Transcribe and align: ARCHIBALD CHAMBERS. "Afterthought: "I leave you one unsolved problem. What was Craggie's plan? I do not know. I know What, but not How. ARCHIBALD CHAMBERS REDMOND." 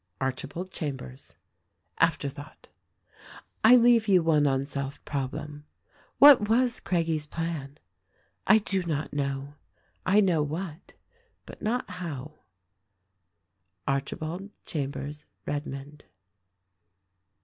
ARCHIBALD 0.19 0.71
CHAMBERS. 0.71 1.35
"Afterthought: 1.99 2.69
"I 3.63 3.75
leave 3.75 4.07
you 4.07 4.23
one 4.23 4.47
unsolved 4.47 5.05
problem. 5.05 5.65
What 6.17 6.49
was 6.49 6.79
Craggie's 6.79 7.27
plan? 7.27 7.77
I 8.47 8.57
do 8.57 8.81
not 8.81 9.13
know. 9.13 9.53
I 10.03 10.19
know 10.19 10.41
What, 10.41 10.93
but 11.45 11.61
not 11.61 11.87
How. 11.87 12.39
ARCHIBALD 13.87 14.49
CHAMBERS 14.65 15.25
REDMOND." 15.45 16.05